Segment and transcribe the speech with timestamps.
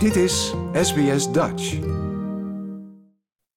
[0.00, 1.78] Dit is SBS Dutch.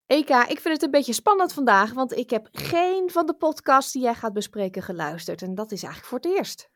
[0.05, 3.91] Eka, ik vind het een beetje spannend vandaag, want ik heb geen van de podcasts
[3.91, 5.41] die jij gaat bespreken geluisterd.
[5.41, 6.69] En dat is eigenlijk voor het eerst.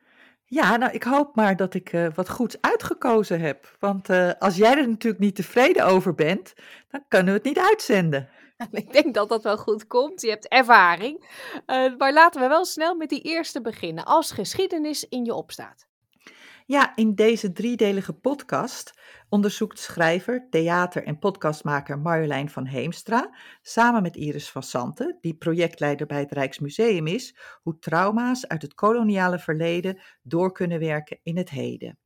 [0.46, 3.76] Ja, nou, ik hoop maar dat ik uh, wat goeds uitgekozen heb.
[3.80, 6.54] Want uh, als jij er natuurlijk niet tevreden over bent,
[6.90, 8.30] dan kunnen we het niet uitzenden.
[8.72, 10.22] Ik denk dat dat wel goed komt.
[10.22, 11.26] Je hebt ervaring.
[11.68, 14.06] Uh, maar laten we wel snel met die eerste beginnen.
[14.06, 15.87] Als geschiedenis in je opstaat.
[16.70, 24.16] Ja, in deze driedelige podcast onderzoekt schrijver, theater- en podcastmaker Marjolein van Heemstra samen met
[24.16, 30.02] Iris van Santen, die projectleider bij het Rijksmuseum is, hoe trauma's uit het koloniale verleden
[30.22, 32.00] door kunnen werken in het heden.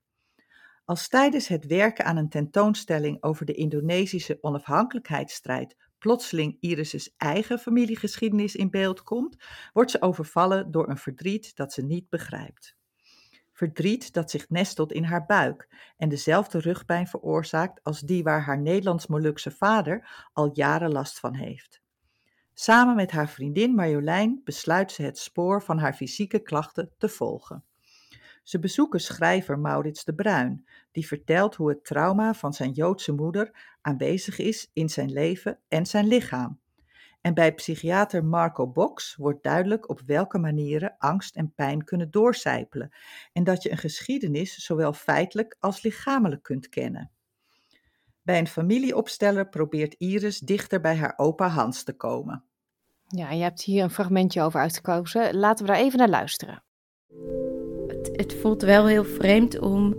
[0.85, 8.55] Als tijdens het werken aan een tentoonstelling over de Indonesische onafhankelijkheidsstrijd plotseling Iris' eigen familiegeschiedenis
[8.55, 9.35] in beeld komt,
[9.73, 12.79] wordt ze overvallen door een verdriet dat ze niet begrijpt.
[13.61, 18.61] Verdriet dat zich nestelt in haar buik en dezelfde rugpijn veroorzaakt als die waar haar
[18.61, 21.81] Nederlands-Molukse vader al jaren last van heeft.
[22.53, 27.63] Samen met haar vriendin Marjolein besluit ze het spoor van haar fysieke klachten te volgen.
[28.43, 33.75] Ze bezoeken schrijver Maurits de Bruin, die vertelt hoe het trauma van zijn Joodse moeder
[33.81, 36.60] aanwezig is in zijn leven en zijn lichaam.
[37.21, 42.91] En bij psychiater Marco Box wordt duidelijk op welke manieren angst en pijn kunnen doorcijpelen
[43.33, 47.11] en dat je een geschiedenis zowel feitelijk als lichamelijk kunt kennen.
[48.21, 52.43] Bij een familieopsteller probeert Iris dichter bij haar opa Hans te komen.
[53.07, 55.35] Ja, je hebt hier een fragmentje over uitgekozen.
[55.37, 56.63] Laten we daar even naar luisteren.
[57.87, 59.95] Het, het voelt wel heel vreemd om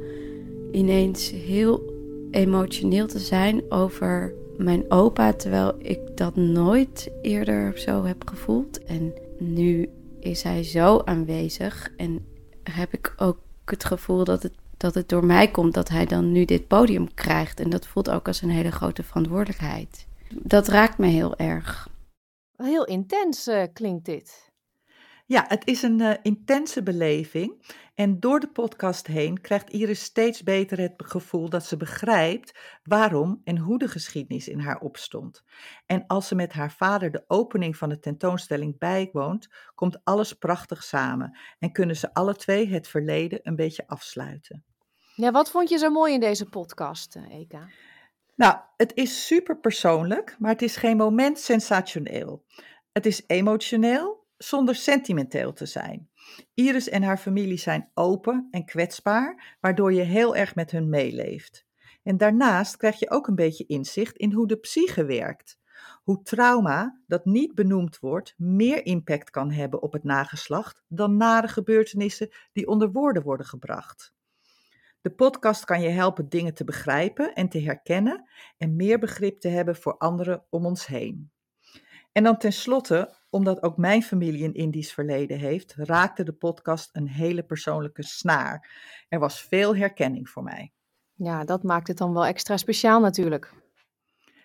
[0.73, 1.92] ineens heel
[2.31, 8.84] emotioneel te zijn over mijn opa, terwijl ik dat nooit eerder zo heb gevoeld.
[8.84, 12.27] En nu is hij zo aanwezig en
[12.62, 16.33] heb ik ook het gevoel dat het, dat het door mij komt dat hij dan
[16.33, 17.60] nu dit podium krijgt.
[17.60, 20.06] En dat voelt ook als een hele grote verantwoordelijkheid.
[20.34, 21.88] Dat raakt me heel erg.
[22.56, 24.52] Heel intens uh, klinkt dit.
[25.33, 27.77] Ja, het is een uh, intense beleving.
[27.95, 33.41] En door de podcast heen krijgt Iris steeds beter het gevoel dat ze begrijpt waarom
[33.45, 35.43] en hoe de geschiedenis in haar opstond.
[35.87, 40.83] En als ze met haar vader de opening van de tentoonstelling bijwoont, komt alles prachtig
[40.83, 44.64] samen en kunnen ze alle twee het verleden een beetje afsluiten.
[45.14, 47.69] Ja, wat vond je zo mooi in deze podcast, eh, Eka?
[48.35, 52.45] Nou, het is super persoonlijk, maar het is geen moment sensationeel.
[52.93, 56.11] Het is emotioneel zonder sentimenteel te zijn.
[56.55, 61.67] Iris en haar familie zijn open en kwetsbaar, waardoor je heel erg met hun meeleeft.
[62.03, 65.61] En daarnaast krijg je ook een beetje inzicht in hoe de psyche werkt.
[66.02, 71.48] Hoe trauma, dat niet benoemd wordt, meer impact kan hebben op het nageslacht dan nare
[71.48, 74.14] gebeurtenissen die onder woorden worden gebracht.
[75.01, 79.48] De podcast kan je helpen dingen te begrijpen en te herkennen en meer begrip te
[79.48, 81.32] hebben voor anderen om ons heen.
[82.12, 87.08] En dan tenslotte, omdat ook mijn familie een Indisch verleden heeft, raakte de podcast een
[87.08, 88.70] hele persoonlijke snaar.
[89.08, 90.72] Er was veel herkenning voor mij.
[91.14, 93.52] Ja, dat maakt het dan wel extra speciaal natuurlijk.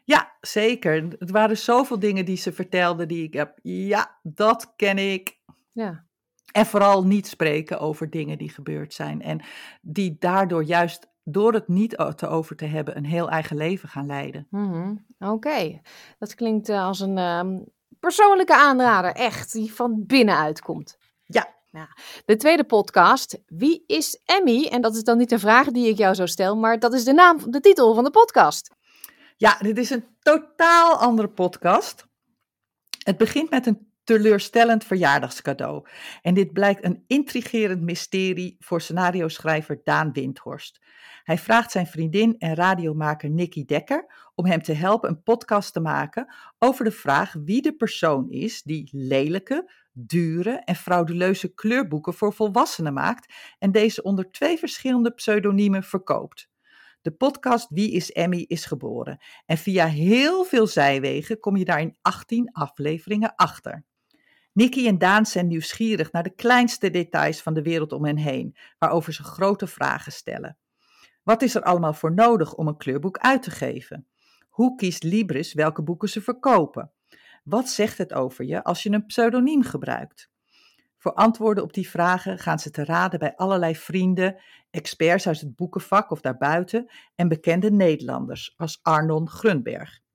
[0.04, 1.16] Ja, zeker.
[1.20, 3.60] Het waren zoveel dingen die ze vertelde die ik heb.
[3.62, 5.40] Ja, dat ken ik.
[5.72, 6.06] Ja.
[6.52, 9.22] En vooral niet spreken over dingen die gebeurd zijn.
[9.22, 9.42] En
[9.82, 14.06] die daardoor juist door het niet te over te hebben een heel eigen leven gaan
[14.06, 14.48] leiden.
[14.50, 15.82] Mm Oké,
[16.20, 17.66] dat klinkt uh, als een um,
[18.00, 20.98] persoonlijke aanrader, echt, die van binnenuit komt.
[21.24, 21.54] Ja.
[21.66, 21.88] ja.
[22.26, 24.66] De tweede podcast, Wie is Emmy?
[24.66, 27.04] En dat is dan niet een vraag die ik jou zo stel, maar dat is
[27.04, 28.72] de naam, de titel van de podcast.
[29.38, 32.06] Ja, dit is een totaal andere podcast.
[33.04, 35.88] Het begint met een teleurstellend verjaardagscadeau.
[36.22, 40.82] En dit blijkt een intrigerend mysterie voor scenario-schrijver Daan Windhorst.
[41.24, 45.80] Hij vraagt zijn vriendin en radiomaker Nicky Dekker om hem te helpen een podcast te
[45.80, 52.34] maken over de vraag wie de persoon is die lelijke, dure en frauduleuze kleurboeken voor
[52.34, 56.50] volwassenen maakt en deze onder twee verschillende pseudoniemen verkoopt.
[57.02, 61.82] De podcast Wie is Emmy is geboren en via heel veel zijwegen kom je daar
[61.82, 63.86] in 18 afleveringen achter.
[64.58, 68.58] Nicky en Daan zijn nieuwsgierig naar de kleinste details van de wereld om hen heen,
[68.78, 70.58] waarover ze grote vragen stellen.
[71.24, 74.08] Wat is er allemaal voor nodig om een kleurboek uit te geven?
[74.50, 76.92] Hoe kiest Libris welke boeken ze verkopen?
[77.44, 80.30] Wat zegt het over je als je een pseudoniem gebruikt?
[80.98, 85.56] Voor antwoorden op die vragen gaan ze te raden bij allerlei vrienden, experts uit het
[85.56, 90.06] boekenvak of daarbuiten en bekende Nederlanders als Arnon Grunberg.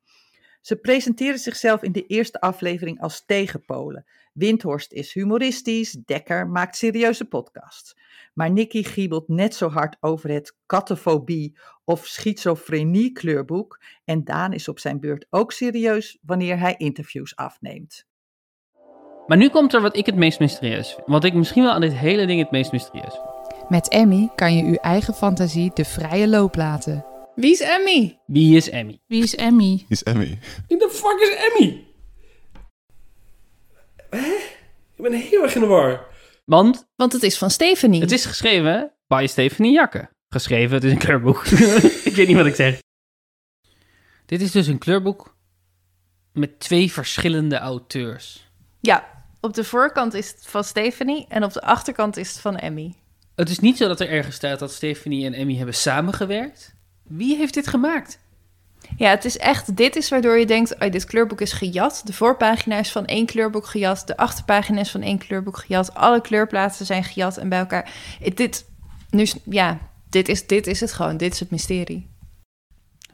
[0.62, 4.04] Ze presenteren zichzelf in de eerste aflevering als tegenpolen.
[4.32, 7.96] Windhorst is humoristisch, Dekker maakt serieuze podcasts.
[8.34, 13.80] Maar Nicky giebelt net zo hard over het kattenfobie of schizofrenie kleurboek.
[14.04, 18.06] En Daan is op zijn beurt ook serieus wanneer hij interviews afneemt.
[19.26, 21.06] Maar nu komt er wat ik het meest mysterieus vind.
[21.06, 23.70] Wat ik misschien wel aan dit hele ding het meest mysterieus vind.
[23.70, 27.11] Met Emmy kan je uw eigen fantasie de vrije loop laten.
[27.34, 28.18] Wie is Emmy?
[28.26, 29.00] Wie is Emmy?
[29.06, 29.76] Wie is Emmy?
[29.76, 30.38] Wie is Emmy?
[30.68, 31.84] Wie de fuck is Emmy?
[34.10, 34.34] Hè?
[34.96, 36.06] Ik ben heel erg in de war.
[36.44, 38.00] Want Want het is van Stephanie.
[38.00, 40.10] het is geschreven bij Stephanie Jakke.
[40.28, 41.46] Geschreven, het is een kleurboek.
[42.04, 42.78] ik weet niet wat ik zeg.
[44.26, 45.36] Dit is dus een kleurboek
[46.32, 48.50] met twee verschillende auteurs.
[48.80, 52.56] Ja, op de voorkant is het van Stephanie en op de achterkant is het van
[52.56, 52.94] Emmy.
[53.34, 56.74] Het is niet zo dat er ergens staat dat Stephanie en Emmy hebben samengewerkt.
[57.16, 58.18] Wie heeft dit gemaakt?
[58.96, 62.02] Ja, het is echt, dit is waardoor je denkt, oh, dit kleurboek is gejat.
[62.04, 65.94] De voorpagina is van één kleurboek gejat, de achterpagina is van één kleurboek gejat.
[65.94, 67.92] Alle kleurplaatsen zijn gejat en bij elkaar.
[68.34, 68.64] Dit,
[69.10, 69.78] nu, ja,
[70.10, 72.10] dit is, dit is het gewoon, dit is het mysterie.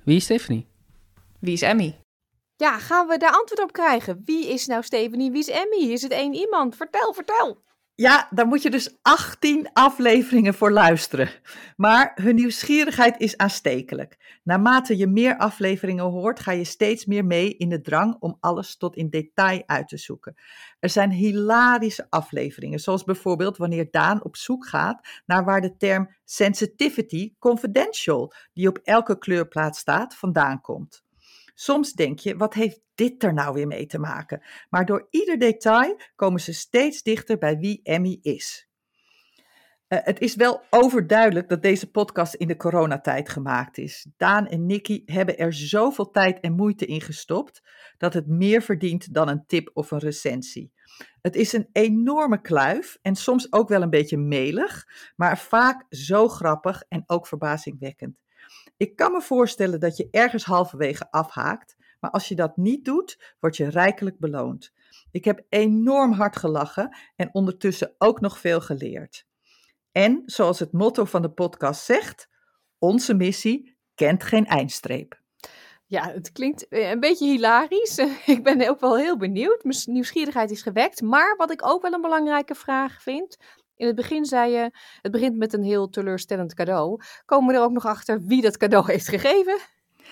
[0.04, 0.66] Wie is Stephanie?
[1.38, 1.96] Wie is Emmy?
[2.56, 4.22] Ja, gaan we daar antwoord op krijgen?
[4.24, 5.30] Wie is nou Stephanie?
[5.30, 5.92] Wie is Emmy?
[5.92, 6.76] Is het één iemand?
[6.76, 7.62] Vertel, vertel.
[8.00, 11.30] Ja, daar moet je dus 18 afleveringen voor luisteren.
[11.76, 14.38] Maar hun nieuwsgierigheid is aanstekelijk.
[14.42, 18.76] Naarmate je meer afleveringen hoort, ga je steeds meer mee in de drang om alles
[18.76, 20.34] tot in detail uit te zoeken.
[20.80, 26.14] Er zijn hilarische afleveringen, zoals bijvoorbeeld wanneer Daan op zoek gaat naar waar de term
[26.24, 31.06] sensitivity confidential, die op elke kleurplaat staat, vandaan komt.
[31.60, 34.43] Soms denk je, wat heeft dit er nou weer mee te maken?
[34.69, 38.69] Maar door ieder detail komen ze steeds dichter bij wie Emmy is.
[39.87, 44.06] Eh, het is wel overduidelijk dat deze podcast in de coronatijd gemaakt is.
[44.16, 47.62] Daan en Nicky hebben er zoveel tijd en moeite in gestopt
[47.96, 50.72] dat het meer verdient dan een tip of een recensie.
[51.20, 54.84] Het is een enorme kluif en soms ook wel een beetje melig,
[55.16, 58.16] maar vaak zo grappig en ook verbazingwekkend.
[58.78, 63.34] Ik kan me voorstellen dat je ergens halverwege afhaakt, maar als je dat niet doet,
[63.40, 64.72] word je rijkelijk beloond.
[65.10, 69.26] Ik heb enorm hard gelachen en ondertussen ook nog veel geleerd.
[69.92, 72.28] En zoals het motto van de podcast zegt,
[72.78, 75.20] onze missie kent geen eindstreep.
[75.86, 77.98] Ja, het klinkt eh, een beetje hilarisch.
[78.26, 79.64] Ik ben ook wel heel benieuwd.
[79.64, 81.02] Mijn nieuwsgierigheid is gewekt.
[81.02, 83.36] Maar wat ik ook wel een belangrijke vraag vind.
[83.78, 84.70] In het begin zei je,
[85.02, 87.00] het begint met een heel teleurstellend cadeau.
[87.25, 89.58] Komen we er ook nog achter wie dat cadeau heeft gegeven?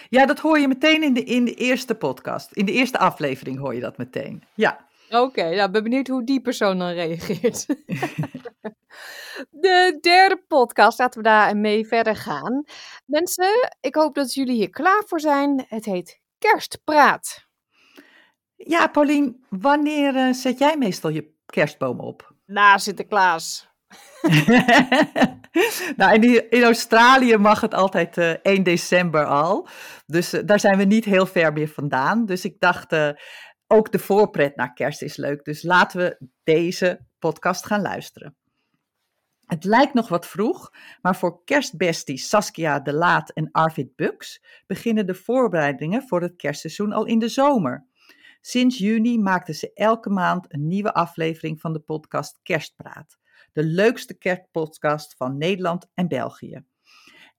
[0.09, 2.53] Ja, dat hoor je meteen in de, in de eerste podcast.
[2.53, 4.43] In de eerste aflevering hoor je dat meteen.
[4.55, 4.85] Ja.
[5.11, 7.67] Oké, nou, ik ben benieuwd hoe die persoon dan reageert.
[9.51, 12.65] De derde podcast, laten we daar mee verder gaan.
[13.05, 15.65] Mensen, ik hoop dat jullie hier klaar voor zijn.
[15.69, 17.47] Het heet Kerstpraat.
[18.57, 22.36] Ja, Paulien, wanneer eh, zet jij meestal je kerstboom op?
[22.47, 23.69] Na Sinterklaas.
[25.97, 26.21] nou,
[26.51, 29.69] in, Australië mag het altijd eh 1 december al.
[30.07, 32.27] Dus eh, daar zijn we niet heel ver meer vandaan.
[32.27, 33.11] Dus ik dacht, eh,
[33.67, 35.45] ook de voorpret naar kerst is leuk.
[35.45, 38.37] Dus laten we deze podcast gaan luisteren.
[39.47, 40.71] Het lijkt nog wat vroeg,
[41.01, 46.93] maar voor kerstbesties Saskia de Laat en Arvid Bux beginnen de voorbereidingen voor het kerstseizoen
[46.93, 47.87] al in de zomer.
[48.49, 53.19] Sinds juni maakten ze elke maand een nieuwe aflevering van de podcast Kerstpraat.
[53.53, 56.65] De leukste kerstpodcast van Nederland en België.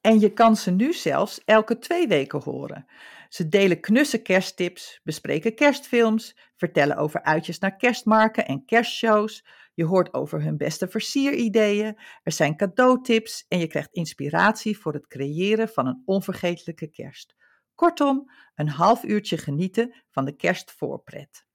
[0.02, 2.86] En je kan ze nu zelfs elke twee weken horen.
[3.30, 9.46] Ze delen knusse kersttips, bespreken kerstfilms, vertellen over uitjes naar kerstmarken en kerstshows.
[9.74, 11.98] Je hoort over hun beste versierideeën.
[12.24, 17.36] Er zijn cadeautips en je krijgt inspiratie voor het creëren van een onvergetelijke kerst.
[17.78, 21.46] Kortom, een half uurtje genieten van de kerstvoorpret.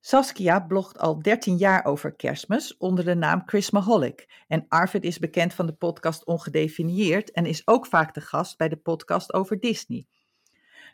[0.00, 4.44] Saskia blogt al 13 jaar over kerstmis onder de naam Christmaholic.
[4.46, 8.68] En Arvid is bekend van de podcast Ongedefinieerd en is ook vaak de gast bij
[8.68, 10.06] de podcast over Disney.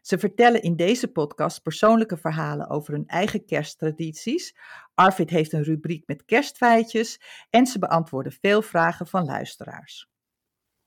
[0.02, 4.56] Ze vertellen in deze podcast persoonlijke verhalen over hun eigen kersttradities.
[4.94, 10.09] Arvid heeft een rubriek met kerstfeitjes en ze beantwoorden veel vragen van luisteraars.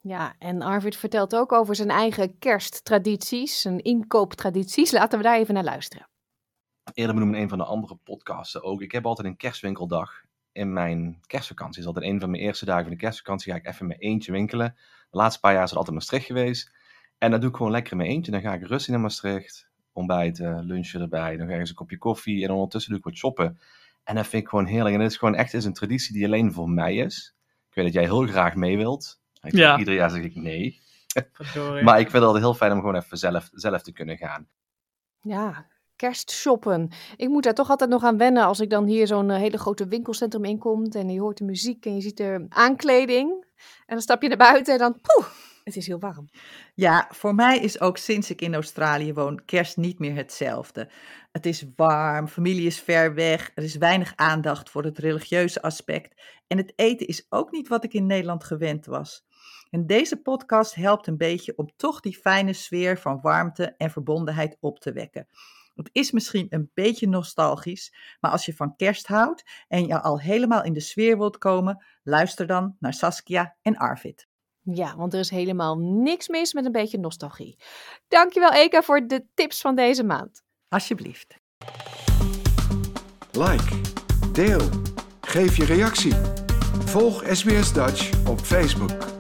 [0.06, 4.92] Ja, en Arvid vertelt ook over zijn eigen kersttradities, zijn inkooptradities.
[4.92, 6.08] Laten we daar even naar luisteren.
[6.94, 8.82] eerder benoemd in een van de andere podcasten ook.
[8.82, 11.82] Ik heb altijd een kerstwinkeldag in mijn kerstvakantie.
[11.82, 13.52] is altijd een van mijn eerste dagen van de kerstvakantie.
[13.52, 14.76] Ga ik even in mijn eentje winkelen.
[15.10, 16.72] De laatste paar jaar is het altijd Maastricht geweest.
[17.18, 18.32] En dat doe ik gewoon lekker in mijn eentje.
[18.32, 19.70] Dan ga ik rustig naar Maastricht.
[19.94, 21.38] Ontbijten, lunchen erbij.
[21.38, 22.44] Dan ga ik eens een kopje koffie.
[22.44, 23.60] En ondertussen doe ik wat shoppen.
[24.04, 24.96] En dat vind ik gewoon heerlijk.
[24.96, 27.36] En het is gewoon echt is een traditie die alleen voor mij is.
[27.70, 29.22] Ik weet dat jij heel graag mee wilt.
[29.44, 29.78] Ik Ja.
[29.78, 30.82] Ieder jaar zeg ik nee.
[31.84, 34.48] Maar ik vind het altijd heel fijn om gewoon even zelf, zelf te kunnen gaan.
[35.22, 36.90] Ja, kerstshoppen.
[37.16, 39.58] Ik moet daar toch altijd nog aan wennen als ik dan hier zo'n eh, hele
[39.58, 43.32] grote winkelcentrum inkomt en je hoort de muziek en je ziet er aankleding.
[43.86, 45.28] En dan stap je naar buiten en dan, poeh,
[45.64, 46.30] het is heel warm.
[46.74, 50.90] Ja, voor mij is ook sinds ik in Australië woon kerst niet meer hetzelfde.
[51.32, 56.22] Het is warm, familie is ver weg, er is weinig aandacht voor het religieuze aspect
[56.48, 59.26] en het eten is ook niet wat ik in Nederland gewend was.
[59.70, 64.58] En deze podcast helpt een beetje om toch die fijne sfeer van warmte en verbondenheid
[64.60, 65.28] op te wekken.
[65.76, 70.20] Het is misschien een beetje nostalgisch, maar als je van kerst houdt en je al
[70.20, 74.28] helemaal in de sfeer wilt komen, luister dan naar Saskia en Arvid.
[74.62, 77.60] Ja, want er is helemaal niks mis met een beetje nostalgie.
[78.08, 80.44] Dankjewel Eka voor de tips van deze maand.
[80.68, 81.36] Alsjeblieft.
[83.32, 83.82] Like,
[84.32, 84.70] deel,
[85.22, 86.14] geef je reactie.
[86.86, 89.13] Volg SBS Dutch op Facebook.